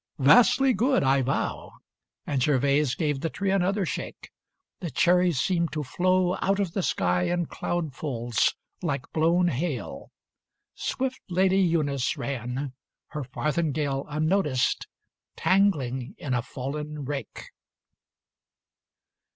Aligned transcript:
"Vastly 0.17 0.73
good, 0.73 1.03
I 1.03 1.21
vow," 1.21 1.73
And 2.25 2.41
Gervase 2.41 2.95
gave 2.95 3.19
the 3.19 3.29
tree 3.29 3.51
another 3.51 3.85
shake. 3.85 4.31
The 4.79 4.89
cherries 4.89 5.39
seemed 5.39 5.71
to 5.73 5.83
flow 5.83 6.37
Out 6.41 6.59
of 6.59 6.73
the 6.73 6.81
sky 6.81 7.25
in 7.25 7.45
cloudfuls, 7.45 8.55
like 8.81 9.03
blown 9.13 9.49
hail. 9.49 10.09
Swift 10.73 11.21
Lady 11.29 11.61
Eunice 11.61 12.17
ran, 12.17 12.73
her 13.09 13.23
farthingale, 13.23 14.07
Unnoticed, 14.09 14.87
tangling 15.35 16.15
in 16.17 16.33
a 16.33 16.41
fallen 16.41 17.05
rake. 17.05 17.51